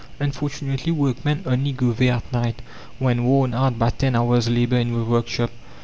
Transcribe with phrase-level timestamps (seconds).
[0.19, 2.63] Unfortunately workmen only go there at night
[2.97, 5.51] when worn out by ten hours' labour in the workshop.